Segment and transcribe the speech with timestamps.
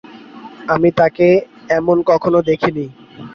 [0.67, 1.27] আমি তাকে
[1.69, 2.85] এমন কখনো দেখি নি।